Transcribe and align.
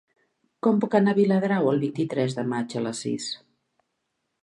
Com 0.67 0.79
puc 0.85 0.97
anar 0.99 1.13
a 1.13 1.17
Viladrau 1.19 1.71
el 1.73 1.79
vint-i-tres 1.85 2.37
de 2.41 2.49
maig 2.57 2.77
a 2.83 2.87
les 2.89 3.07
sis? 3.07 3.33